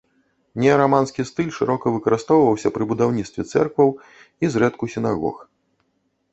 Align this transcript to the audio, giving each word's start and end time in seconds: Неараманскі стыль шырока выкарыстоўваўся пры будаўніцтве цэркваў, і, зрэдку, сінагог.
Неараманскі 0.61 1.25
стыль 1.29 1.51
шырока 1.57 1.85
выкарыстоўваўся 1.97 2.73
пры 2.79 2.83
будаўніцтве 2.95 3.41
цэркваў, 3.53 3.89
і, 4.23 4.45
зрэдку, 4.57 4.83
сінагог. 4.99 5.35